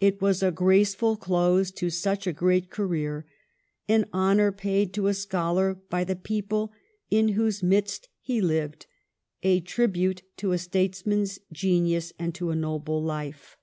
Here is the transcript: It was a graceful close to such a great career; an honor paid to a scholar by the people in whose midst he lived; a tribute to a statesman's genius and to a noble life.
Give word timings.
It 0.00 0.22
was 0.22 0.42
a 0.42 0.50
graceful 0.50 1.14
close 1.18 1.70
to 1.72 1.90
such 1.90 2.26
a 2.26 2.32
great 2.32 2.70
career; 2.70 3.26
an 3.86 4.06
honor 4.10 4.50
paid 4.50 4.94
to 4.94 5.08
a 5.08 5.12
scholar 5.12 5.74
by 5.90 6.04
the 6.04 6.16
people 6.16 6.72
in 7.10 7.28
whose 7.36 7.62
midst 7.62 8.08
he 8.22 8.40
lived; 8.40 8.86
a 9.42 9.60
tribute 9.60 10.22
to 10.38 10.52
a 10.52 10.58
statesman's 10.58 11.38
genius 11.52 12.14
and 12.18 12.34
to 12.34 12.48
a 12.48 12.56
noble 12.56 13.02
life. 13.02 13.58